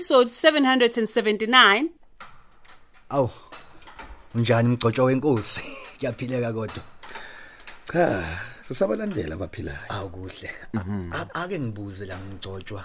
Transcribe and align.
Episode 0.00 0.28
779 0.30 1.88
Aw. 3.10 3.28
Unjani 4.34 4.68
mgcotsho 4.68 5.04
wenkosi? 5.04 5.60
Kuyaphileka 5.98 6.52
kodwa. 6.52 6.82
cha 7.92 8.24
sisabalandela 8.62 9.34
abaphilayo 9.34 9.78
Awukuhle. 9.88 10.50
A- 11.12 11.34
Ake 11.34 11.60
ngibuze 11.60 12.06
la 12.06 12.16
mgcotshwa. 12.16 12.84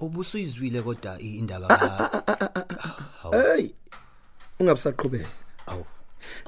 Ubusuyizwile 0.00 0.82
kodwa 0.82 1.20
indaba 1.20 1.66
ka 1.68 2.10
hey 3.32 3.70
ungabusaqhubeka 4.60 5.28
Aw. 5.66 5.82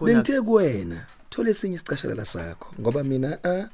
bengithe 0.04 0.40
kuwena 0.40 1.06
thola 1.30 1.50
esinye 1.50 1.74
isicashelela 1.74 2.24
sakho 2.24 2.74
ngoba 2.80 3.04
mina 3.04 3.38
ah, 3.44 3.68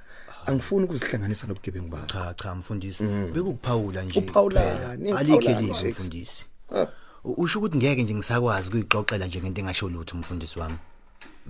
angifuni 0.46 0.84
ukuzihlanganisa 0.84 1.46
nobugebengu 1.46 1.88
bakho 1.88 2.06
cha 2.06 2.34
cha 2.34 2.54
mfundisi. 2.54 3.04
Bekukuphawula 3.04 4.02
nje. 4.02 4.18
Uphawulani? 4.20 4.70
kuphela. 4.70 4.90
Alikho 5.18 5.36
Uphawulani, 5.38 5.58
ilizwi 5.66 5.74
Shakes? 5.80 5.98
mfundisi. 5.98 6.44
Ah. 6.74 6.86
U- 7.24 7.34
Usho 7.42 7.58
ukuthi 7.58 7.76
ngeke 7.76 8.02
nje 8.02 8.14
ngisakwazi 8.14 8.68
ukuyixoxela 8.68 9.26
nje 9.26 9.40
ngento 9.40 9.60
engasho 9.60 9.88
lutho 9.88 10.16
umfundisi 10.16 10.58
wami. 10.58 10.76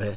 Eh 0.00 0.16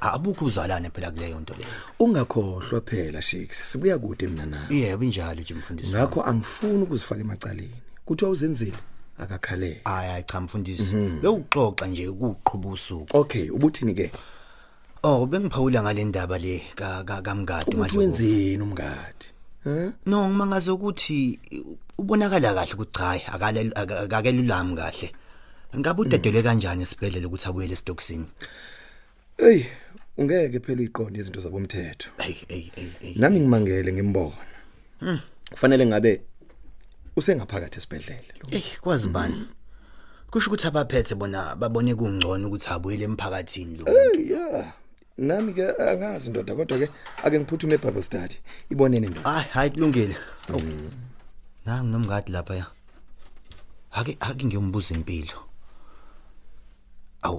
abukho 0.00 0.44
uzalane 0.44 0.90
phela 0.90 1.10
kuleyo 1.10 1.40
nto 1.40 1.54
leyo. 1.54 1.68
ungakhohlwa 1.98 2.80
phela 2.80 3.22
shakes 3.22 3.72
sibuya 3.72 3.98
kude 3.98 4.26
mina 4.28 4.46
nawe 4.46 4.76
Yebo 4.76 5.04
injalo 5.04 5.40
nje 5.40 5.54
mfundisi. 5.54 5.94
wami. 5.94 5.98
ngakho 6.06 6.22
angifuni 6.22 6.82
ukuzifaka 6.82 7.20
emacaleni 7.20 7.74
kuthiwa 8.04 8.30
uzenzile 8.30 8.76
akakhalele 9.18 9.80
Hayi 9.84 10.10
hayi 10.10 10.22
cha 10.26 10.40
mfundisi. 10.40 10.92
Bewuxoxa 11.22 11.86
nje 11.86 12.08
ukuqhubha 12.08 12.68
usuku. 12.68 13.16
okay 13.18 13.50
ubuthini 13.50 13.94
ke 13.94 14.10
Oh 15.06 15.26
bengiphawula 15.26 15.82
ngale 15.82 16.04
ndaba 16.04 16.38
le 16.38 16.62
ka 16.74 17.04
ka- 17.04 17.20
kamngadi 17.20 17.76
manje. 17.76 17.98
wenzeni 17.98 18.62
umngadi 18.62 19.26
huh 19.64 19.92
No 20.06 20.28
ngimangaze 20.28 20.70
ukuthi 20.70 21.38
ubonakala 21.98 22.54
kahle 22.54 22.72
ukuthi 22.72 23.20
cha 23.20 23.34
akakelulami 23.34 24.74
kahle. 24.74 25.12
Ngabe 25.76 26.00
udedelwe 26.02 26.42
kanjani 26.42 26.82
esibhedlela 26.82 27.26
ukuthi 27.28 27.48
abuyele 27.48 27.74
esitoksini? 27.76 28.24
hey 29.36 29.64
ungeke 30.18 30.60
phela 30.60 30.80
uyiqonde 30.80 31.18
izinto 31.20 31.40
zabomthetho 31.40 32.08
hey 32.18 32.36
hey 32.48 32.70
hey. 33.00 33.14
nami 33.16 33.40
ngimangele 33.40 33.92
ngimbona 33.92 34.40
kufanele 35.50 35.86
ngabe 35.86 36.20
usengaphakathi 37.16 37.78
esibhedlela 37.78 38.32
Eh 38.50 38.78
kwazi 38.80 39.08
bani? 39.08 39.48
Kusho 40.30 40.50
ukuthi 40.50 40.66
abaphethe 40.66 41.14
bona 41.14 41.56
babone 41.56 41.94
kungcono 41.94 42.48
ukuthi 42.48 42.68
abuyele 42.70 43.04
emphakathini 43.04 43.76
lo. 43.78 43.84
Hey, 43.84 44.30
yeah 44.32 44.72
nami 45.18 45.52
ke 45.52 45.62
angazi 45.78 46.30
ndoda 46.30 46.54
kodwa 46.54 46.78
ke 46.78 46.88
ake 47.24 47.40
ngiphuthume 47.40 47.74
eBible 47.74 48.02
study 48.02 48.36
ibonene 48.70 49.06
ndoda 49.08 49.30
Hayi 49.30 49.46
hayi 49.52 49.70
kulungile. 49.70 50.16
Oh. 50.54 50.60
Nangi 51.66 51.88
nomngadi 51.88 52.32
lapha 52.32 52.56
ya. 52.56 52.66
Ake 53.92 54.16
ake 54.20 54.44
ngiyombuza 54.46 54.94
impilo. 54.94 55.38
Aw. 57.22 57.38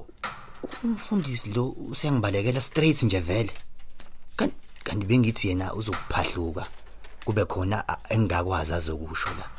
Umfundisi 0.83 1.49
lo 1.49 1.69
usengibalekela 1.69 2.61
straight 2.61 3.03
nje 3.03 3.19
vele. 3.19 3.51
Kanti 4.35 4.55
kanti 4.83 5.05
bengithi 5.05 5.47
yena 5.47 5.73
uzokuphahluka. 5.73 6.67
Kube 7.25 7.45
khona 7.45 7.83
engakwazi 8.09 8.73
azokusho 8.73 9.29
la. 9.29 9.49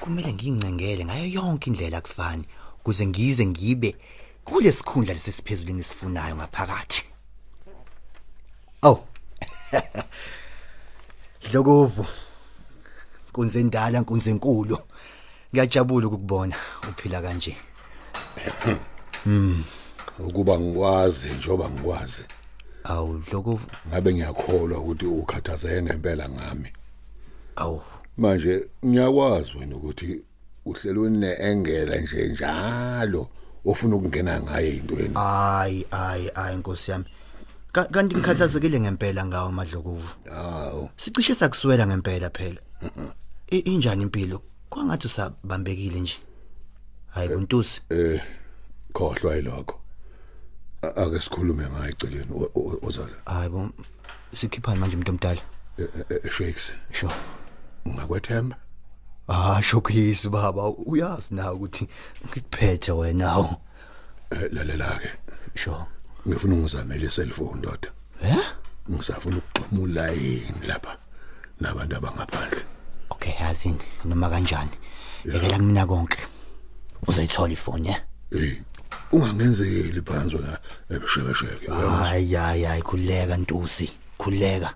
Kumele 0.00 0.32
ngiyincengele 0.32 1.04
ngayo 1.04 1.26
yonke 1.26 1.70
indlela 1.70 2.00
kufani 2.00 2.44
ukuze 2.80 3.06
ngize 3.06 3.46
ngibe 3.46 3.96
kulesikhundla 4.44 5.14
lesesiphezulu 5.14 5.70
engisifunayo 5.70 6.36
ngaphakathi. 6.36 7.04
Aw. 8.82 8.96
Dlokovu. 11.50 12.06
Kunze 13.32 13.62
ndala 13.62 14.00
nkunze 14.00 14.30
enkulu. 14.30 14.78
Ngiyajabula 15.52 16.06
ukukubona 16.06 16.56
uphila 16.88 17.22
kanje. 17.22 17.56
ukuba 20.18 20.58
ngikwazi 20.60 21.28
njoba 21.30 21.70
ngikwazi 21.70 22.22
Awu 22.84 23.18
Dlokovu, 23.18 23.66
ngabe 23.88 24.14
ngiyakholwa 24.14 24.78
ukuthi 24.78 25.06
ukhathazeke 25.06 25.82
ngempela 25.82 26.28
ngami 26.28 26.68
awu 27.56 27.82
manje 28.16 28.66
ngiyakwazi 28.86 29.58
wena 29.58 29.76
ukuthi 29.76 30.24
uhlelo 30.64 31.08
neengela 31.08 31.96
nje 31.96 32.28
njalo 32.28 33.28
ofuna 33.64 33.96
ukungena 33.96 34.40
ngaye 34.40 34.76
intweni 34.76 35.14
Hayi 35.14 35.86
hayi 35.90 36.30
hayi 36.34 36.56
Nkosi 36.56 36.90
yami. 36.90 37.04
Ka- 37.72 37.84
Kanti 37.84 38.16
ngikhathazekile 38.16 38.80
ngempela 38.80 39.24
ngawo 39.26 39.52
madlokovu. 39.52 40.08
hawo 40.30 40.90
Sicishe 40.96 41.34
sakuswela 41.34 41.86
ngempela 41.86 42.30
phela. 42.30 42.60
Injani 43.50 44.02
impilo? 44.02 44.42
Kwangathi 44.70 45.06
usabambekile 45.06 46.00
nje. 46.00 46.16
Hayi 47.14 47.28
kuntusi. 47.28 47.80
eh 47.90 48.20
khohlwa 48.92 49.36
yilokho 49.36 49.78
ake 50.82 51.20
sikhulume 51.20 51.64
ngaye 51.70 51.90
eceleni 51.90 52.32
o- 52.34 52.50
o- 52.54 52.78
ozala 52.82 53.12
Hayi 53.26 53.48
bo 53.48 53.70
sikhiphani 54.36 54.80
manje 54.80 54.96
umuntu 54.96 55.10
omdala. 55.12 55.40
Eh, 55.78 55.88
eh, 56.10 56.18
eh, 56.24 56.30
shakes 56.32 56.72
Sho. 56.92 57.08
ungakwethemba 57.86 58.56
Ah 59.34 59.62
shokhisi 59.62 60.28
baba 60.28 60.68
uyazi 60.68 61.34
na 61.34 61.52
ukuthi 61.52 61.88
ngikuphethe 62.26 62.92
wena 62.92 63.28
hawo. 63.28 63.56
Eh, 64.30 64.48
lalela 64.52 65.00
ke 65.02 65.08
Sho. 65.54 65.86
ngifuna 66.28 66.54
ungizamele 66.54 67.06
iselfone 67.06 67.58
ndoda 67.58 67.88
Eh? 68.22 68.36
ngisafuna 68.90 69.36
ukuxhumula 69.36 70.10
yini 70.10 70.66
lapha 70.66 70.96
nabantu 71.60 71.96
abangaphandle 71.96 72.62
Okay 73.10 73.32
yazini 73.40 73.78
noma 74.04 74.30
kanjani. 74.30 74.70
Yekela 75.24 75.58
mina 75.58 75.86
konke. 75.86 76.18
Uzayithola 77.06 77.52
ifoni 77.52 77.88
eh? 77.88 78.00
eh 78.32 78.56
ungangenzeli 79.12 80.00
phansi 80.02 80.36
wena 80.36 80.58
ebishekesheke 80.90 81.70
Hayi 81.70 82.34
hayi 82.34 82.64
hayi 82.64 82.82
khuleka 82.82 83.36
ntusi. 83.36 83.92
Khuleka. 84.18 84.74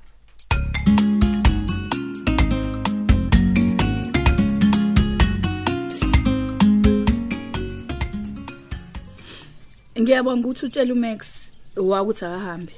Ngiyabonga 10.00 10.48
ukuthi 10.48 10.66
utshela 10.66 10.92
uMax 10.92 11.50
wakuthi 11.76 12.24
akahambe. 12.24 12.72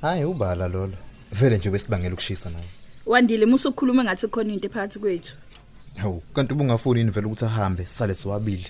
hayi 0.00 0.24
ubala 0.24 0.68
lolo. 0.68 0.92
Vele 1.32 1.58
nje 1.58 1.70
besibangela 1.70 2.14
ukushisa 2.14 2.50
naye. 2.50 2.64
Wandile 3.06 3.46
musu 3.46 3.68
ukukhuluma 3.68 4.04
ngathi 4.04 4.28
khona 4.28 4.52
into 4.52 4.66
ephakathi 4.66 4.98
kwethu. 4.98 5.34
hawu 5.96 6.22
kanti 6.34 6.52
ubungafuni 6.54 7.00
yini 7.00 7.10
vele 7.10 7.26
ukuthi 7.26 7.44
ahambe 7.44 7.86
sale 7.86 8.14
siwabili 8.14 8.66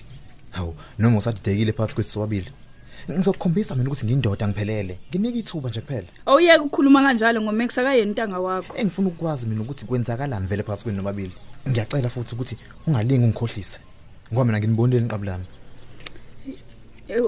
hawu 0.51 0.75
noma 0.99 1.17
usadidekile 1.17 1.71
phakathi 1.71 1.95
kwethu 1.95 2.09
siwabili 2.09 2.51
ngizokukhombisa 3.11 3.75
mina 3.75 3.89
ukuthi 3.89 4.05
ngiyindoda 4.05 4.47
ngiphelele. 4.47 4.99
Nginika 5.09 5.37
ithuba 5.37 5.69
nje 5.69 5.81
kuphela. 5.81 6.07
Awuyeke 6.25 6.59
ukukhuluma 6.59 7.01
kanjalo 7.01 7.41
ngoMax 7.41 7.77
akayena 7.77 8.09
intanga 8.09 8.39
wakho. 8.39 8.77
engifuna 8.77 9.07
ukwazi 9.07 9.47
mina 9.47 9.61
ukuthi 9.61 9.85
kwenzakalani 9.85 10.47
vele 10.47 10.63
phakathi 10.63 10.83
kwenu 10.83 10.97
nobabili. 10.97 11.33
Ngiyacela 11.69 12.09
futhi 12.09 12.35
ukuthi 12.35 12.57
ungalingi 12.87 13.23
ungikhohlise. 13.23 13.79
Ngoba 14.33 14.45
mina 14.45 14.59
nginibonile 14.59 15.01
niqabulami 15.01 15.45
Eh, 15.45 15.58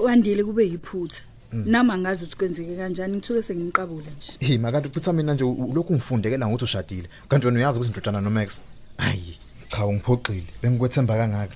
Wandile 0.02 0.44
kube 0.44 0.64
yiphutha. 0.66 1.22
Nama 1.52 1.98
ngazi 1.98 2.24
ukuthi 2.24 2.36
kwenzeke 2.36 2.76
kanjani 2.76 3.12
ngithuke 3.16 3.42
sengimqabula 3.42 4.06
nje. 4.16 4.32
hi 4.46 4.58
makathi 4.58 4.88
futhi 4.88 5.12
mina 5.12 5.34
nje 5.34 5.44
u- 5.44 5.52
ulokhu 5.70 5.94
ngifundekela 5.94 6.46
ngokuthi 6.46 6.64
ushadile 6.64 7.08
kanti 7.28 7.46
wena 7.46 7.58
uyazi 7.58 7.78
ukuthi 7.78 7.92
indodana 7.92 8.20
noMax 8.20 8.62
hayi 8.98 9.38
cha 9.68 9.86
ungiphoxile 9.86 10.46
bengikwethemba 10.62 11.16
kangaka 11.16 11.54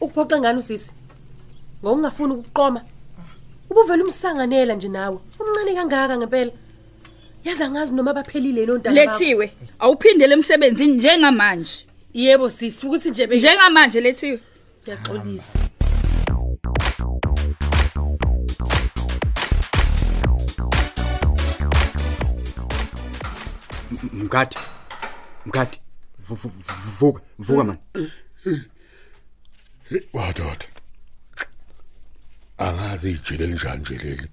ukuphoxa 0.00 0.38
ngani 0.38 0.58
usisi 0.58 0.90
ngokungafuni 1.82 2.32
ukuqoma 2.32 2.80
ubuvela 3.70 4.04
umsanganela 4.04 4.74
nje 4.74 4.88
nawe 4.88 5.18
umncane 5.40 5.74
kangaka 5.74 6.16
ngempela 6.18 6.52
yazi 7.44 7.62
angazi 7.62 7.94
noma 7.94 8.14
baphelile 8.14 8.66
lo 8.66 8.78
ntanga 8.78 8.94
Lethiwe, 9.04 9.52
awuphindele 9.78 10.32
emsebenzini 10.34 10.94
njengamanje. 10.94 11.86
yebo 12.14 12.50
sisi 12.50 12.86
ukuthi 12.86 13.10
nje 13.10 13.26
be 13.26 13.36
Njengamanje 13.36 14.00
lethiwe. 14.00 14.38
ngiyaxolisa 14.82 15.67
vu- 26.20 26.34
vu- 26.34 26.52
vuka 26.98 27.20
vuka 27.38 27.64
man. 27.64 27.78
Wadoda 30.12 30.66
angazi 32.58 33.10
ijile 33.10 33.46
linjani 33.46 33.82
nje 33.82 33.96
leli? 33.98 34.28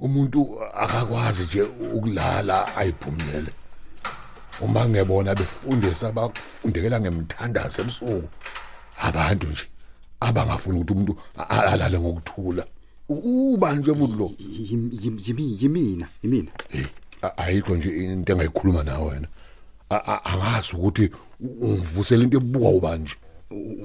Umuntu 0.00 0.62
akakwazi 0.74 1.42
nje 1.44 1.62
ukulala 1.62 2.76
ayiphumlele 2.76 3.52
uma 4.60 4.88
ngebona 4.88 5.34
befundisa 5.34 6.08
abafundekela 6.08 7.00
ngemthandazo 7.00 7.82
ebusuku. 7.82 8.28
Abantu 8.98 9.46
nje 9.46 9.64
abangafuni 10.20 10.78
ukuthi 10.80 10.92
umuntu 10.92 11.16
alale 11.48 11.98
ngokuthula. 11.98 12.66
U- 13.08 13.54
ubani 13.54 13.80
nje 13.80 13.90
umuntu 13.90 14.16
lo? 14.18 14.30
Yimi 14.38 15.56
yimina 15.60 16.08
yimina. 16.22 16.52
A- 16.74 16.88
ayikho 17.36 17.76
nje 17.76 17.88
into 18.04 18.32
engayikhuluma 18.32 18.82
nawe 18.84 19.04
wena. 19.10 19.28
A- 19.90 20.04
a- 20.06 20.24
angazi 20.24 20.76
ukuthi 20.76 21.10
u- 21.40 21.66
ungivusela 21.66 22.22
into 22.24 22.36
ebuka 22.36 22.68
ubani 22.68 23.02
nje 23.04 23.16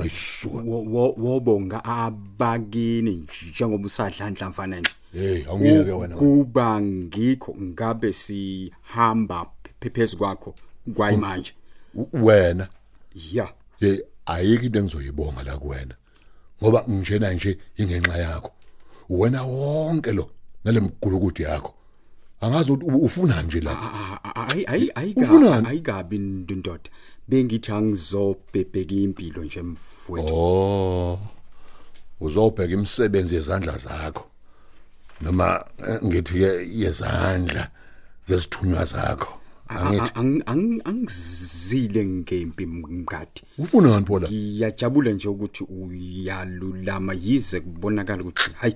ayisuka. 0.01 0.57
Wo- 0.63 0.83
wo- 0.83 1.15
wobonga 1.17 1.83
abakini 1.85 3.25
njengoba 3.51 3.85
usadla 3.85 4.49
mfana 4.49 4.79
nje. 4.79 4.91
Hey 5.13 5.43
awungiyeke 5.47 5.91
wena 5.91 6.15
kuba 6.15 6.81
ngikho 6.81 7.55
ngabe 7.61 8.13
sihamba 8.13 9.45
phe- 9.81 9.89
phezu 9.89 10.17
kwakho 10.17 10.55
kwayimanje 10.95 11.53
U- 11.95 12.07
wena? 12.13 12.67
Ya. 13.33 13.53
Ye 13.81 14.03
ayikho 14.25 14.65
into 14.65 14.79
engizoyibonga 14.79 15.43
la 15.43 15.57
kuwena. 15.57 15.95
Ngoba 16.63 16.83
ngijena 16.89 17.33
nje 17.33 17.57
ingenxa 17.77 18.17
yakho. 18.17 18.51
Wena 19.09 19.43
wonke 19.43 20.11
lo 20.11 20.29
nalemgulukudi 20.63 21.43
yakho. 21.43 21.73
Angazi 22.45 22.71
ukuthi 22.71 22.91
u- 22.91 23.05
ufunani 23.05 23.47
nje 23.47 23.59
la. 23.61 23.73
Ayi 24.47 24.65
ayi 24.95 25.13
Ufunani? 25.15 25.67
ayikabi 25.67 26.17
ayikabi 26.17 26.17
ndoda. 26.55 26.89
Bengithi 27.27 27.71
angizobhebheka 27.71 28.95
impilo 28.95 29.43
nje 29.43 29.61
mfowethu. 29.61 30.33
Oh 30.35 31.19
uzobheka 32.21 32.73
imisebenzi 32.73 33.35
yezandla 33.35 33.77
zakho. 33.77 34.25
Noma 35.21 35.65
eh, 35.87 35.99
ngithi 36.05 36.33
ke 36.33 36.51
yezandla 36.73 37.69
zesithunywa 38.27 38.85
zakho. 38.85 39.39
Angithi 39.67 40.11
Ang- 40.15 40.43
ang- 40.45 40.81
angizile 40.85 42.05
ngempi 42.05 42.65
mngadi. 42.65 43.41
Ufunani 43.57 44.05
pho 44.05 44.19
la 44.19 44.27
ngiyajabula 44.27 45.11
nje 45.11 45.27
ukuthi 45.29 45.63
uyalulama 45.63 47.13
yize 47.13 47.59
kubonakala 47.59 48.21
ukuthi 48.23 48.51
hayi 48.59 48.75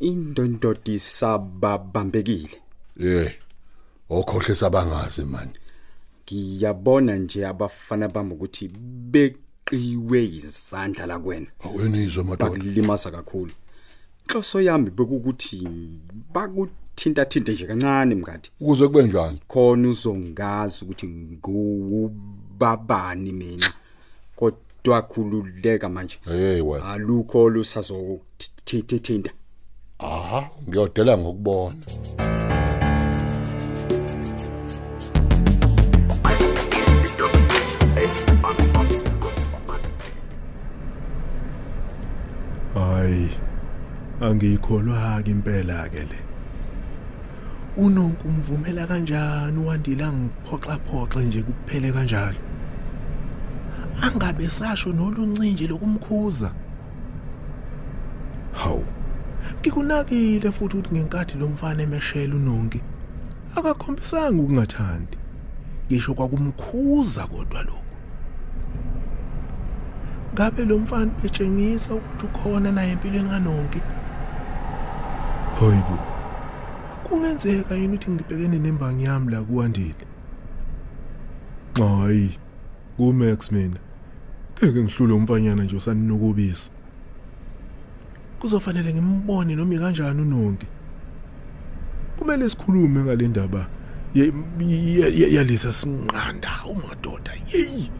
indondodi 0.00 0.94
isababambekile. 0.94 2.58
Eh 2.98 3.34
okhohle 4.10 4.54
sabangazi 4.54 5.24
mani. 5.24 5.52
Ngiyabona 6.24 7.16
nje 7.16 7.46
abafana 7.46 8.08
bami 8.08 8.32
ukuthi 8.32 8.68
beqiwe 9.10 10.24
izandla 10.24 11.06
la 11.06 11.18
kuwena. 11.18 11.46
Wenizwe 11.76 12.22
madoda. 12.22 12.50
Bakulimaza 12.50 13.10
kakhulu. 13.10 13.52
Inhloso 14.28 14.60
yami 14.60 14.90
bekukuthi 14.90 15.68
bakuthinta 16.32 17.24
thinta 17.24 17.52
nje 17.52 17.66
kancane 17.66 18.14
mngadi. 18.14 18.50
Ukuze 18.60 18.86
kube 18.86 19.02
njani? 19.02 19.40
Khona 19.48 19.88
uzongazi 19.88 20.84
ukuthi 20.84 21.06
ngubabani 21.06 23.32
mina. 23.32 23.72
Kodwa 24.36 25.02
khululeka 25.02 25.88
manje. 25.88 26.18
Hey 26.24 26.60
wena. 26.60 26.84
Alukho 26.84 27.48
lusazothinta 27.48 29.30
aha 29.98 30.50
ngiyodela 30.68 31.18
ngokubona. 31.18 31.84
Hayi 43.08 43.30
angiyikholwa 44.20 45.22
ke 45.22 45.30
impela 45.30 45.88
ke 45.88 46.02
le 46.10 46.18
unonkumvumela 47.76 48.86
kanjani 48.86 49.58
uwandile 49.58 50.06
ngiphoxa 50.12 50.78
phoxe 50.86 51.20
nje 51.24 51.42
kuphele 51.42 51.92
kanjalo? 51.92 52.38
Angabe 54.02 54.48
sasho 54.48 54.92
noluncinje 54.92 55.66
lokumkhuza? 55.66 56.52
Hawu 58.52 58.84
ngikunakile 59.60 60.52
futhi 60.52 60.76
ukuthi 60.76 60.94
ngenkathi 60.94 61.38
lo 61.38 61.48
mfana 61.48 61.82
emeshela 61.82 62.34
unonki 62.36 62.80
akakhombisanga 63.56 64.42
ukungathandi. 64.42 65.16
Ngisho 65.86 66.14
kwakumkhuza 66.14 67.26
kodwa 67.26 67.62
lokho 67.62 67.87
ngabe 70.38 70.64
lo 70.64 70.78
mfana 70.78 71.10
betshengisa 71.22 71.94
ukuthi 71.94 72.26
ukhona 72.26 72.72
naye 72.72 72.92
empilweni 72.92 73.28
kanonke? 73.28 73.80
Hayibo 75.60 75.98
kungenzeka 77.04 77.74
yini 77.74 77.94
ukuthi 77.96 78.10
ngibhekene 78.10 78.58
nembangi 78.58 79.04
yami 79.04 79.32
la 79.32 79.42
kuwandile? 79.42 80.04
Hayi 81.78 82.38
kumax 82.96 83.52
mina. 83.52 83.76
Ngeke 84.62 84.82
ngihlule 84.82 85.12
umfanyana 85.12 85.64
nje 85.64 85.76
usaninukubisa 85.76 86.70
kuzofanele 88.40 88.94
ngimbone 88.94 89.54
noma 89.54 89.78
kanjani 89.78 90.22
unonke? 90.22 90.66
Kumele 92.18 92.48
sikhulume 92.48 93.04
ngale 93.04 93.28
ndaba 93.28 93.66
ye- 94.14 94.32
ye- 94.60 95.18
ye- 95.18 95.32
yalesa 95.34 95.72
sinqanda 95.72 96.50
umadoda. 96.70 97.32
Yeyi! 97.52 97.90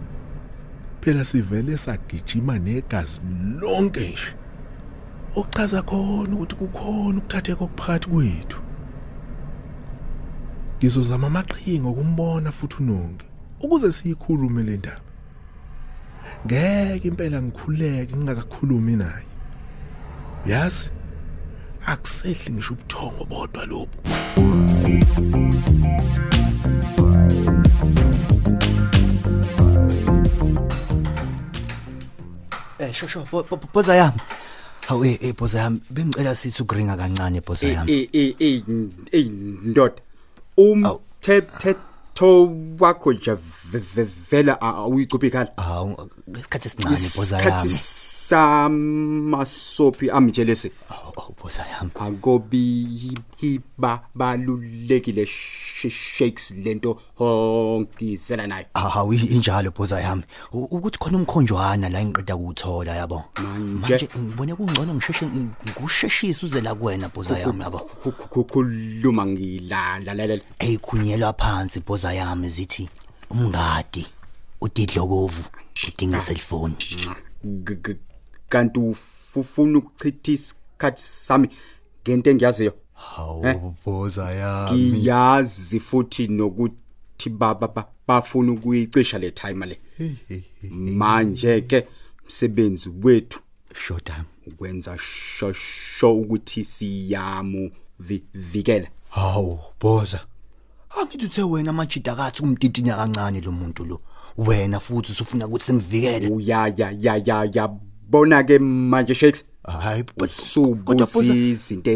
Phela 1.01 1.25
sivele 1.25 1.77
sagijima 1.77 2.59
negazi 2.59 3.21
lonke 3.61 4.01
nje. 4.01 4.35
Okuchaza 5.37 5.83
khona 5.83 6.35
ukuthi 6.35 6.55
kukhona 6.55 7.19
ukuthatheka 7.19 7.65
okuphakathi 7.65 8.09
kwethu. 8.09 8.61
Ngizozama 10.79 11.27
amaqhinga 11.27 11.89
okumbona 11.89 12.53
futhi 12.53 12.77
unonke 12.83 13.27
ukuze 13.61 13.93
siyikhulume 13.93 14.63
le 14.63 14.77
ndaba. 14.77 15.01
Ngeke 16.47 17.09
impela 17.09 17.43
ngikhuleke 17.43 18.17
ngingakakhulumi 18.17 18.97
naye. 18.97 19.27
Yazi 20.47 20.91
akusehli 21.87 22.53
ngisho 22.53 22.75
ubuthongo 22.75 23.25
bodwa 23.25 23.67
lobu. 23.67 23.97
Eh 32.89 32.93
shosho 32.95 33.21
boza 33.75 33.95
yami. 33.97 34.21
Hawu 34.89 35.05
eh 35.05 35.19
eh 35.21 35.33
boza 35.37 35.59
yami 35.59 35.81
bengicela 35.91 36.35
sithi 36.35 36.63
ukuringa 36.63 36.97
kancane 36.97 37.41
boza 37.41 37.67
yami. 37.69 37.93
eh 37.93 38.09
eh 38.13 38.35
eh 38.41 38.63
eh 39.13 39.27
ndoda 39.63 40.01
umthetho 40.57 42.55
wakho 42.81 43.13
nje 43.13 43.33
ve- 43.71 43.79
ve- 43.95 44.09
vela 44.31 44.61
awuyicuphi 44.61 45.31
khala 45.31 45.53
hawu 45.57 45.97
isikhathi 46.35 46.69
esincane 46.69 47.09
boza 47.17 47.37
yami 47.43 47.71
samasopi 48.89 50.11
amjelese 50.11 50.71
boza 51.43 51.63
yami 51.73 51.91
akobi 52.01 53.19
hiba 53.37 54.03
balulekile 54.15 55.27
sh- 55.27 55.68
shakes 55.91 56.51
lento 56.51 57.01
hongizela 57.15 58.47
nayo 58.47 58.67
hawu 58.75 59.13
injalo 59.15 59.71
boza 59.71 60.01
yami. 60.01 60.23
U- 60.53 60.65
ukuthi 60.65 60.99
khona 60.99 61.19
umkhonjwana 61.19 61.89
la 61.89 62.01
engiqeda 62.01 62.37
ukuthola 62.37 62.97
yabo. 62.97 63.25
Manje? 63.37 64.09
Ngibone 64.19 64.55
kungcono 64.55 64.95
ngisheshe 64.95 65.27
ngikusheshisa 65.27 66.47
uze 66.47 66.61
la 66.61 66.75
kuwena 66.75 67.09
boza 67.09 67.39
yami 67.39 67.63
yabo. 67.63 67.79
khuluma 68.49 69.27
ngilalalela 69.27 70.41
eyikhunyelwa 70.59 71.33
phansi 71.33 71.81
boza 71.81 72.13
yami 72.13 72.49
zithi 72.49 72.89
umngadi 73.31 74.07
udidlokovu 74.61 75.43
udinga 75.89 76.21
cellphone. 76.21 76.75
G- 77.45 77.77
g- 77.85 77.97
kanti 78.49 78.81
ufuna 79.35 79.79
ukuchitha 79.79 80.33
isikhathi 80.33 81.03
sami 81.03 81.49
ngento 82.03 82.31
engiyaziyo? 82.31 82.73
Hawu 82.99 83.75
boza 83.87 84.31
yami. 84.33 84.91
Ngiyazi 84.91 85.81
futhi 85.81 86.29
nokuthi 86.29 87.31
baba 87.31 87.69
ba- 87.69 87.89
bafuna 88.09 88.53
ukuyicisha 88.53 89.19
le 89.19 89.31
time 89.31 89.67
le. 89.67 89.79
Manje 90.71 91.61
ke 91.61 91.87
umsebenzi 92.25 92.91
wethu 93.03 93.41
showtime 93.75 94.25
ukwenza 94.47 94.99
shosho 94.99 96.15
ukuthi 96.17 96.65
siyamu 96.65 97.71
vi- 98.01 98.25
vikela 98.35 98.89
hawu 99.11 99.59
boza. 99.81 100.21
Angithi 101.01 101.25
uthe 101.27 101.43
wena 101.43 101.73
majida 101.73 102.15
kathi 102.15 102.43
kumtitinya 102.43 102.97
kancane 102.97 103.41
lo 103.41 103.53
muntu 103.53 103.85
lo. 103.85 104.01
Wena 104.37 104.81
futhi 104.81 105.13
usufuna 105.13 105.47
ukuthi 105.47 105.65
simvikele. 105.67 106.29
Uyaya 106.29 106.95
ya 107.01 107.17
ya 107.25 107.49
yabona 107.53 108.43
ke 108.45 108.59
manje 108.59 109.15
shakes? 109.15 109.45
Hayi 109.65 110.05
usubuza 110.17 111.07
izinto 111.51 111.91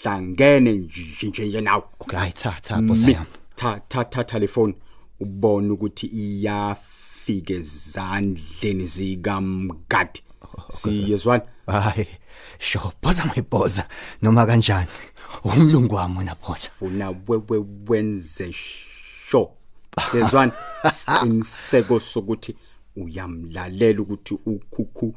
ezingahlangene 0.00 0.72
nje 0.72 1.26
nje 1.28 1.46
nje 1.46 1.60
nawe. 1.60 1.82
Okay 2.00 2.18
hayi 2.18 2.32
cha 2.32 2.56
cha 2.62 2.82
boza 2.82 3.10
yami 3.10 3.26
tha 3.54 3.80
tha 3.88 4.04
tha 4.04 4.24
telefone 4.24 4.74
ubone 5.20 5.70
ukuthi 5.70 6.06
iyafika 6.06 7.54
ezandleni 7.54 8.86
zikamgadi. 8.86 10.22
Siyezwana? 10.70 11.42
Hayi 11.66 12.06
sho 12.58 12.92
phosa 13.02 13.24
mayiboza 13.26 13.88
noma 14.22 14.46
kanjani? 14.46 14.88
Umlungu 15.44 15.94
wami 15.94 16.18
wena 16.18 16.34
phosa 16.34 16.70
funa 16.70 17.14
wewe 17.28 17.64
wenze 17.88 18.52
sho 19.28 19.50
siyezwana? 20.10 20.52
Isiqiniseko 20.90 22.00
sokuthi 22.00 22.56
uyamlalela 22.96 24.00
ukuthi 24.02 24.34
ukhukhu 24.46 25.14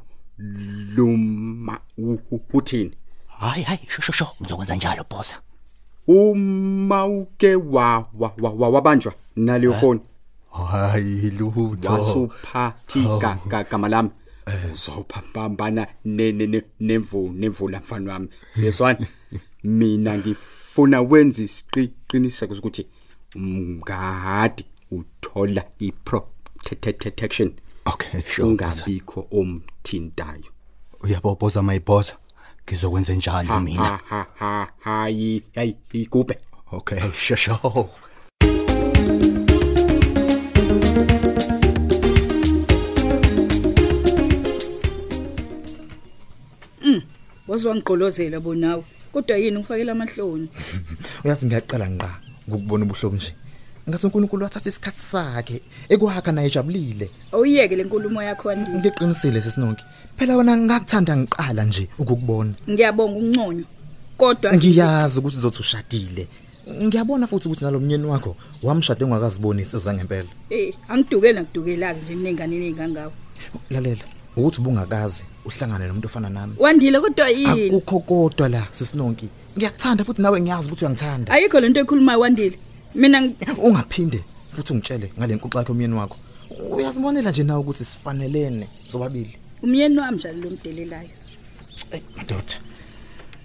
luma 0.96 1.80
uthini. 2.52 2.96
Hayi 3.50 3.62
hayi 3.64 3.80
sho 3.88 4.02
sho 4.02 4.12
sho 4.12 4.26
ngizokwenza 4.42 4.74
njalo 4.76 5.04
phosa 5.10 5.40
uma 6.06 7.06
uke 7.06 7.54
wa 7.54 8.08
wa- 8.18 8.34
wa- 8.38 8.50
wa- 8.50 8.68
wabanjwa 8.68 9.14
naleyo 9.36 9.72
phone 9.74 10.00
hayi 10.70 11.30
lutho 11.30 11.92
wasuphathi 11.92 13.04
ka- 13.20 13.38
ka- 13.50 13.64
gama 13.64 13.88
lami 13.88 14.10
uzophampambana 14.74 15.86
ne- 16.04 16.32
ne- 16.32 16.46
ne- 16.46 16.62
nemvu 16.80 17.32
nemvula 17.32 17.80
mfana 17.80 18.12
wami 18.12 18.28
siyeswana 18.52 19.06
mina 19.64 20.18
ngifuna 20.18 21.00
wenza 21.02 21.42
isiqiniseko 21.42 22.54
sokuthi 22.54 22.86
mngadi 23.34 24.64
uthola 24.90 25.64
i-protection 25.78 27.52
okay 27.86 28.20
sure 28.26 28.48
ungabikho 28.48 29.26
omthintayo 29.32 30.44
uyabophoza 31.02 31.62
mayiboza 31.62 32.16
ngizokwenza 32.64 33.12
njalo 33.14 33.48
Ha, 33.48 33.60
mina? 33.60 33.84
ha, 33.84 34.00
ha, 34.10 34.20
ha, 34.40 34.52
hayi 34.84 35.42
hayi 35.54 35.72
igubhe 35.92 36.34
okay 36.72 37.00
sho 37.24 37.36
sho. 37.36 37.54
Wazwangigqolozela 47.48 48.40
bonawe 48.40 48.84
kodwa 49.12 49.36
yini 49.36 49.58
ngifakela 49.58 49.92
amahloni? 49.92 50.48
Uyazi 51.24 51.46
ngiyaqala 51.46 51.86
nqa 51.88 52.10
ngokubona 52.48 52.84
ubuhlobo 52.84 53.16
nje. 53.16 53.32
Ngathi 53.88 54.06
uNkulunkulu 54.06 54.44
wathatha 54.44 54.68
isikhathi 54.70 55.00
sakhe 55.00 55.60
ekwakha 55.88 56.32
naye 56.32 56.46
ejabulile. 56.46 57.10
Awuyeke 57.32 57.76
le 57.76 57.84
nkulumo 57.84 58.22
yakho 58.22 58.48
wandile. 58.48 58.78
Ngiqinisile 58.78 59.42
sesinonke 59.42 59.84
phela 60.16 60.36
wena 60.36 60.56
ngakuthanda 60.56 61.16
ngiqala 61.16 61.64
nje 61.64 61.88
ukukubona. 61.98 62.54
Ngiyabonga 62.70 63.18
unconyo 63.18 63.64
kodwa 64.16 64.54
ngiyazi 64.54 65.18
ukuthi 65.18 65.36
uzothi 65.36 65.60
ushadile. 65.60 66.28
Ngiyabona 66.82 67.26
futhi 67.26 67.48
ukuthi 67.48 67.64
nalomnyeni 67.64 68.06
wakho 68.06 68.36
wamshade 68.62 69.04
ungakazibonisi 69.04 69.76
uzangempela 69.76 70.28
eh 70.50 70.74
angidukeli 70.88 71.34
nakudukelaka 71.34 72.00
nje 72.00 72.14
ninenganeni 72.14 72.66
engangawo 72.66 73.12
lalela 73.70 74.04
ukuthi 74.36 74.60
ubungakazi 74.60 75.24
uhlangane 75.44 75.86
nomuntu 75.86 76.06
ofana 76.06 76.30
nami. 76.30 76.54
Wandile 76.58 77.00
kodwa 77.00 77.28
yini? 77.28 77.66
Akukho 77.68 77.98
kodwa 78.00 78.48
la 78.48 78.66
sesinonke 78.72 79.28
ngiyakuthanda 79.56 80.04
futhi 80.04 80.22
nawe 80.22 80.40
ngiyazi 80.40 80.66
ukuthi 80.68 80.84
uyangithanda. 80.84 81.32
Ayikho 81.32 81.60
lento 81.60 81.80
ekhulumayo 81.80 82.20
wandile. 82.20 82.58
Mina 82.94 83.20
ngi- 83.20 83.36
ungaphinde 83.58 84.24
futhi 84.54 84.72
ungitshele 84.72 85.10
ngale 85.18 85.34
nkuxa 85.34 85.58
yakhe 85.58 85.72
umyeni 85.72 85.94
wakho. 85.94 86.16
Uyazibonela 86.70 87.30
nje 87.30 87.42
nawe 87.44 87.60
ukuthi 87.60 87.84
sifanelene 87.84 88.68
sobabili? 88.86 89.36
Umyeni 89.62 89.98
wami 89.98 90.16
njalo 90.16 90.38
lo 90.40 90.50
mdelelayo. 90.50 91.10
Madoda. 92.16 92.54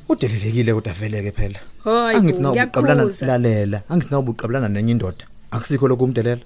Udelelekile 0.10 0.74
kodwa 0.74 0.94
veleke 0.94 1.32
phela. 1.32 1.60
Hayi 1.84 2.14
bo, 2.14 2.18
angithi 2.18 2.42
nawe 2.42 2.56
ubuqabulana 2.62 3.04
ngiyaqhuza. 3.04 3.26
lalela. 3.26 3.82
Angithi 3.90 4.12
nawe 4.12 4.24
ubuqabulana 4.24 4.70
nenye 4.70 4.92
indoda. 4.92 5.26
Akusikho 5.52 5.88
lokho 5.88 6.04
umdelela 6.04 6.42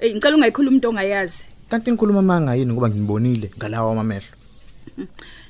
Eh 0.00 0.10
ngicela 0.14 0.36
ungayikhuluma 0.36 0.70
umuntu 0.70 0.88
ongayazi. 0.88 1.44
Kanti 1.70 1.90
inkulumo 1.90 2.22
manga 2.22 2.54
yini 2.54 2.72
ngoba 2.72 2.88
nginibonile 2.90 3.50
ngalawa 3.56 3.92
amamehlo 3.92 4.34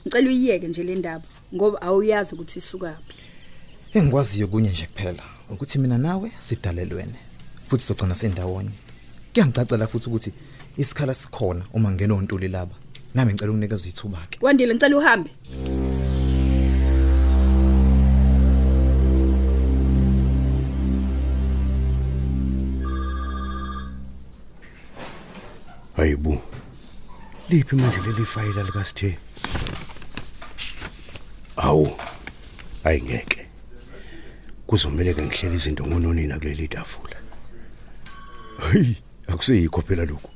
ngicela 0.06 0.28
uyiyeke 0.28 0.68
nje 0.68 0.82
le 0.82 0.94
ndaba 0.94 1.24
ngoba 1.54 1.82
awuyazi 1.82 2.34
ukuthi 2.34 2.58
isukaphi. 2.58 3.16
Engikwaziyo 3.94 4.46
kunye 4.48 4.70
nje 4.70 4.86
kuphela. 4.86 5.22
Ukuthi 5.52 5.78
mina 5.78 5.98
nawe 5.98 6.32
sidalelwene 6.38 7.18
futhi 7.68 7.84
sogcina 7.84 8.14
sendawonye. 8.14 8.70
Kuyangicacela 9.32 9.86
futhi 9.86 10.08
ukuthi 10.08 10.32
isikhala 10.76 11.14
sikhona 11.14 11.64
uma 11.72 11.90
ngena 11.92 12.14
ontuli 12.14 12.48
laba. 12.48 12.74
Nami 13.14 13.32
ngicela 13.32 13.50
ukunikeza 13.50 13.88
ithuba 13.88 14.18
ke. 14.30 14.38
Wandile 14.40 14.74
ngicela 14.74 14.96
uhambe. 14.96 15.30
Hayibu 25.96 26.38
liphi 27.48 27.76
manje 27.76 28.00
leli 28.06 28.24
fayila 28.26 28.62
likasithe 28.62 29.18
awu 31.56 31.92
ayingeke 32.84 33.41
kuzomela 34.72 35.12
ke 35.12 35.20
ngihlele 35.20 35.56
izinto 35.56 35.84
ngononina 35.84 36.38
kuleli 36.40 36.68
tafula. 36.68 37.16
Hayi 38.58 38.96
akuseyikho 39.28 39.82
phela 39.82 40.04
lokho 40.08 40.30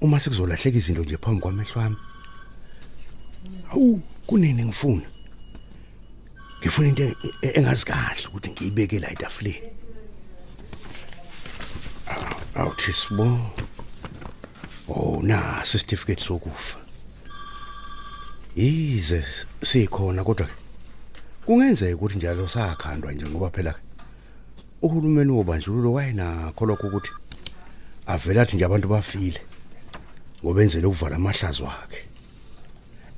uma 0.00 0.20
sikuzolahleka 0.20 0.78
izinto 0.78 1.02
nje 1.02 1.16
phambi 1.16 1.40
kwamehlo 1.40 1.80
ami. 1.80 1.96
Awu 3.72 4.02
kunini 4.26 4.64
ngifuna. 4.64 5.08
Ngifuna 6.60 6.88
into 6.88 7.16
engazi 7.42 7.84
kahle 7.84 8.26
ukuthi 8.28 8.50
ngiyibeke 8.50 9.00
la 9.00 9.10
etafuleni. 9.10 9.62
Awuthi 12.54 12.92
sibo. 12.92 13.40
Oh 14.88 15.22
na 15.22 15.62
certificate 15.64 16.20
sokufa. 16.20 16.78
Yize 18.56 19.24
sikhona 19.62 20.24
kodwa 20.24 20.59
kungenzeka 21.50 21.96
ukuthi 21.96 22.16
njalo 22.16 22.48
sakhandwa 22.48 23.12
nje 23.12 23.26
ngoba 23.26 23.50
phela 23.50 23.74
uhulumeni 24.82 25.30
wobandlululo 25.30 25.92
wayinakho 25.92 26.66
lokho 26.66 26.86
ukuthi 26.86 27.12
avela 28.06 28.42
athi 28.42 28.56
nje 28.56 28.64
abantu 28.64 28.88
bafile 28.88 29.40
ngobenzele 30.42 30.86
ukuvala 30.86 31.16
amahlazo 31.16 31.64
wakhe 31.64 32.00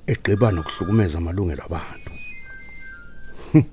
egqiba 0.07 0.49
nokuhlukumeza 0.53 1.19
amalungelo 1.19 1.63
abantu. 1.69 2.13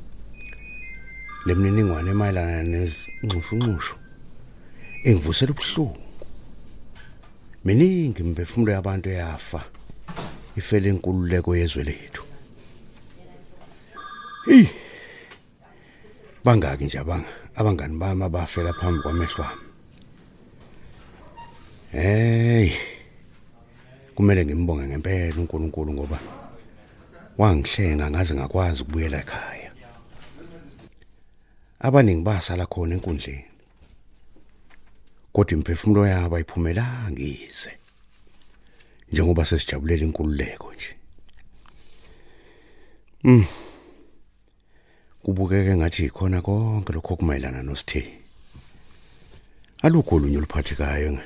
Lemniningwane 1.45 2.11
emayelana 2.11 2.63
nezinxushunxushu 2.63 3.95
engivusela 5.07 5.51
ubuhlungu. 5.53 6.01
Miningi 7.65 8.19
imphefumulo 8.23 8.71
yabantu 8.71 9.07
eyafa 9.09 9.61
ifele 10.59 10.89
inkululeko 10.89 11.55
yezwe 11.55 11.83
lethu. 11.83 12.28
Hey 14.49 14.65
bangaki 16.43 16.85
nje 16.85 16.99
abanga 16.99 17.29
abangani 17.55 17.97
bami 17.97 18.23
abafela 18.23 18.73
phambi 18.73 19.01
kwamehlo 19.01 19.43
ami. 19.43 19.61
Hey. 21.91 22.71
Kumele 24.15 24.45
ngimbonge 24.45 24.87
ngempela 24.87 25.37
uNkulunkulu 25.37 25.93
ngoba 25.93 26.19
wangihlenga 27.37 28.11
ngaze 28.11 28.35
ngakwazi 28.35 28.81
ukubuyela 28.81 29.17
ekhaya. 29.21 29.71
Abaningi 31.79 32.23
basala 32.23 32.65
khona 32.65 32.95
enkundleni 32.95 33.45
kodwa 35.33 35.53
imphefumulo 35.57 36.07
yabo 36.07 36.35
ayiphumelanga 36.35 37.21
ize 37.21 37.73
njengoba 39.11 39.45
sesijabulela 39.45 40.03
inkululeko 40.05 40.73
nje. 40.73 40.93
Mm 43.23 43.68
kubukeke 45.23 45.75
ngathi 45.75 46.05
ikhona 46.05 46.41
konke 46.41 46.93
lokho 46.93 47.15
kumayelana 47.15 47.63
nosithe 47.63 48.01
alukho 49.81 50.15
olunye 50.15 50.37
oluphathekayo 50.37 51.19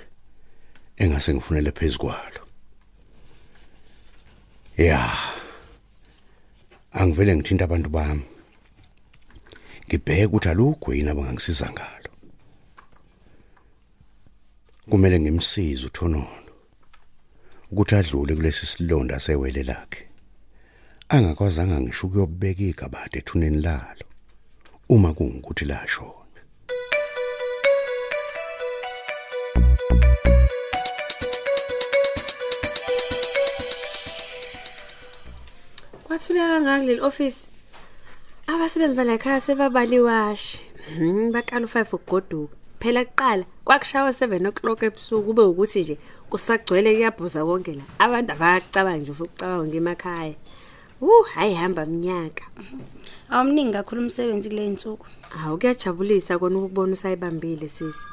engase 0.97 1.33
ngifunele 1.33 1.71
phezukwalo 1.71 2.41
ya 4.77 4.99
angivele 6.93 7.35
ngithinta 7.35 7.63
abantu 7.65 7.89
bami. 7.89 8.23
Ngibheke 9.87 10.25
ukuthi 10.25 10.49
alukho 10.49 10.93
yini 10.93 11.09
abangangisiza 11.09 11.71
ngalo. 11.71 12.09
Kumele 14.89 15.19
ngimsize 15.19 15.85
uthonono 15.85 16.27
ukuthi 17.71 17.95
adlule 17.95 18.35
kulesi 18.35 18.65
silonda 18.65 19.19
sewele 19.19 19.63
lakhe. 19.63 20.12
Angakwazanga 21.09 21.81
ngisho 21.81 22.07
ukuyobeka 22.07 22.63
igabade 22.63 23.17
ethuneni 23.19 23.61
lalo 23.61 24.05
uma 24.89 25.13
kungukuthi 25.13 25.65
lashona 25.65 26.39
kwathuleka 36.03 36.47
kangaka 36.47 36.79
kuleli 36.79 37.01
office 37.01 37.39
abasebenzi 38.47 38.95
bala 38.95 39.13
ekhaya 39.13 39.41
sebabaliwashi 39.41 40.73
Hmm, 40.83 41.31
baqala 41.31 41.65
u5 41.65 41.95
ukugoduka. 41.95 42.55
Phela 42.79 43.05
kuqala 43.05 43.45
kwakushawa 43.65 44.09
7 44.11 44.47
o'clock 44.47 44.83
ebusuku 44.83 45.23
kube 45.27 45.41
ukuthi 45.41 45.81
nje 45.81 45.97
kusagcwele 46.29 46.95
kuyabhuza 46.95 47.45
konke 47.45 47.73
la. 47.73 47.83
Abantu 47.99 48.31
abacabangi 48.33 49.01
nje 49.01 49.13
futhi 49.13 49.31
ucabanga 49.35 49.67
ngemakhaya. 49.67 50.35
Uh 51.03 51.25
hayi 51.33 51.53
hamba 51.53 51.85
minyaka 51.85 52.45
awumningi 53.29 53.73
kakhulu 53.73 54.01
umsebenzi 54.01 54.49
kule 54.49 54.69
nsuku. 54.69 55.05
Hawu 55.29 55.57
kuyajabulisa 55.57 56.39
kona 56.39 56.57
ukubona 56.57 56.93
usayibambile 56.93 57.67
sisi 57.69 58.05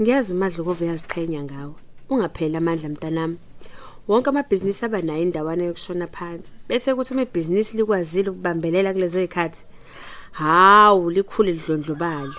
ngiyazi 0.00 0.34
umadloko 0.34 0.76
uyaziqhenya 0.80 1.42
ngawe. 1.42 1.74
Ungapheli 2.10 2.56
amandla 2.56 2.88
mntanami. 2.88 3.38
Wonke 4.08 4.30
amabhizinisi 4.30 4.84
aba 4.84 5.02
nayo 5.02 5.22
indawana 5.22 5.64
yokushona 5.64 6.06
phansi. 6.06 6.52
Bese 6.68 6.94
kuthi 6.94 7.12
uma 7.12 7.22
ibhizinisi 7.22 7.76
likwazile 7.76 8.30
ukubambelela 8.30 8.92
kulezo 8.92 9.20
zikhathi 9.20 9.64
hawu 10.32 11.10
likhulu 11.10 11.52
lidlondlobali 11.52 12.36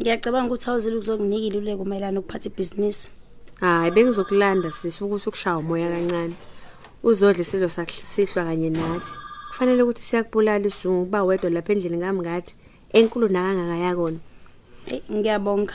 ngiyacabanga 0.00 0.46
ukuthi 0.46 0.70
awuzile 0.70 0.96
ukuzokunika 0.96 1.46
iluleko 1.46 1.84
mayelana 1.84 2.20
ukuphatha 2.20 2.48
ibhizinisi. 2.48 3.10
Hayi 3.60 3.90
bengizokulanda 3.90 4.70
sisi 4.70 5.04
ukuthi 5.04 5.28
ukushaya 5.28 5.58
umoya 5.58 5.90
kancane. 5.90 6.34
Uzodla 7.02 7.42
isilo 7.42 7.68
sakusihlwa 7.68 8.44
kanye 8.44 8.70
nathi. 8.70 9.12
Kufanele 9.52 9.82
ukuthi 9.82 10.02
siyakubulala 10.02 10.66
isizungu 10.66 11.04
kuba 11.04 11.24
wedwa 11.24 11.50
lapha 11.50 11.72
endlini 11.72 11.96
ngamngadi 11.96 12.52
enkulu 12.96 13.28
nakangakaya 13.28 13.94
kona. 13.94 14.20
Eyi 14.88 15.02
ngiyabonga. 15.12 15.74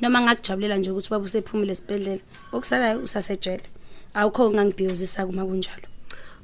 Noma 0.00 0.20
ngakujabulela 0.20 0.76
nje 0.76 0.90
ukuthi 0.90 1.10
baba 1.10 1.24
usephumile 1.24 1.72
esibhedlela 1.72 2.22
okusalayo 2.52 3.00
usasejele. 3.00 3.64
Awukho 4.14 4.50
ngangibhiyozisa 4.52 5.26
kuma 5.26 5.46
kunjalo. 5.48 5.88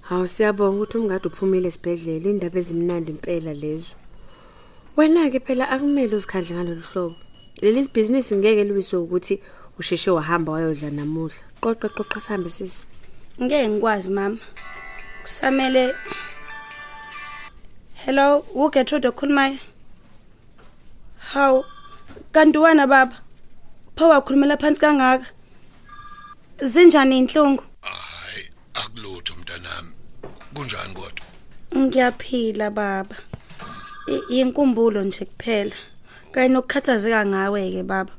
Hawu 0.08 0.26
siyabonga 0.26 0.76
ukuthi 0.76 0.98
umngadi 0.98 1.28
uphumile 1.28 1.68
esibhedlela 1.68 2.30
indaba 2.30 2.58
ezimnandi 2.58 3.10
impela 3.12 3.52
lezo. 3.52 3.94
Wena-ke 4.96 5.40
phela 5.44 5.68
akumele 5.68 6.16
uzikhandle 6.16 6.54
ngalolu 6.56 6.80
hlobo. 6.80 7.16
Leli 7.60 7.84
bhizinisi 7.92 8.36
ngeke 8.36 8.64
liwiswe 8.64 8.98
ukuthi 8.98 9.34
usheshe 9.78 10.10
wahamba 10.10 10.52
wayodla 10.52 10.90
namuhla. 10.90 11.44
Qoqa 11.60 11.88
qoqa 11.96 12.20
sihambe 12.20 12.50
sisi. 12.50 12.86
Ngeke 13.42 13.68
ngikwazi 13.68 14.10
mama. 14.10 14.38
Kusamele. 15.22 15.94
Hello 17.94 18.38
ugetrude 18.54 19.08
okhulumayo 19.08 19.58
hawu 21.18 21.64
kanti 22.32 22.58
wena 22.58 22.86
baba 22.86 23.22
pho 23.96 24.08
wakhulumela 24.08 24.56
phansi 24.56 24.80
kangaka? 24.80 25.26
Zinjani 26.62 27.18
inhlungu? 27.18 27.64
Akulutho 28.74 29.34
mntanami. 29.36 29.92
Kunjani 30.54 30.94
kodwa? 30.94 31.26
Ngiyaphila 31.76 32.70
baba. 32.70 33.16
Inkumbulo 34.30 35.02
nje 35.02 35.24
kuphela. 35.24 35.76
Kanye 36.32 36.48
nokukhathazeka 36.48 37.26
ngawe 37.26 37.70
ke 37.70 37.82
baba. 37.82 38.12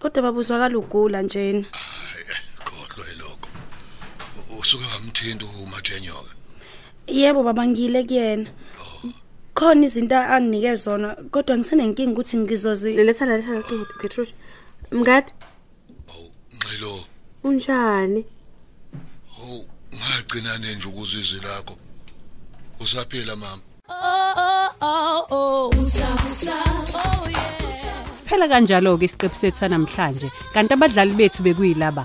Kodwa 0.00 0.22
baba 0.22 0.38
uzwakala 0.38 0.78
ugula 0.78 1.22
njena. 1.22 1.64
Usuke 4.58 4.84
wamthinta 4.84 5.46
umathenyoka 5.46 6.34
yebo 7.06 7.42
baba 7.42 7.66
ngile 7.66 8.04
kuyena. 8.04 8.50
Khona 9.54 9.86
izinto 9.86 10.16
anginike 10.16 10.76
zona 10.76 11.16
kodwa 11.30 11.58
ngisenenkinga 11.58 12.12
ukuthi 12.12 12.36
ngizozi 12.36 12.96
letha 12.96 13.26
letha 13.26 13.52
letha 13.52 13.74
Gertrude 14.00 14.32
mngadi? 14.92 15.32
Ngxilo. 16.56 16.92
Unjani? 17.44 18.24
Ngagcina 19.96 20.58
nje 20.58 20.88
ukuzwa 20.88 21.20
izwi 21.20 21.40
lakho. 21.40 21.76
Usaphila 22.80 23.36
mama. 23.36 23.62
Siphela 28.12 28.48
kanjalo 28.48 28.98
ke 28.98 29.04
isiqephu 29.04 29.36
sethu 29.36 29.58
sanamhlanje. 29.58 30.28
Kanti 30.52 30.72
abadlali 30.74 31.14
bethu 31.14 31.42
bekuyilaba. 31.42 32.04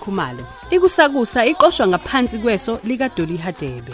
khumalo 0.03 0.43
ikusakusa 0.75 1.45
iqoshwa 1.51 1.87
ngaphansi 1.87 2.37
kweso 2.43 2.79
likadoli 2.83 3.37
hadebe. 3.37 3.93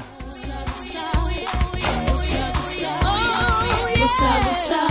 Usabusa 4.06 4.82